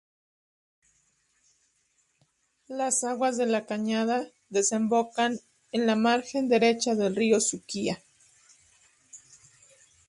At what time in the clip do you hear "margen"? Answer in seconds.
5.95-6.49